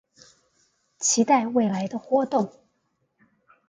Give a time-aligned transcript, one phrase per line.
[0.97, 2.51] 期待未來的活動